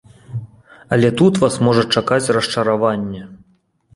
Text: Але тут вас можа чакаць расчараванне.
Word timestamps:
Але 0.95 1.09
тут 1.19 1.33
вас 1.43 1.59
можа 1.67 1.83
чакаць 1.97 2.31
расчараванне. 2.37 3.21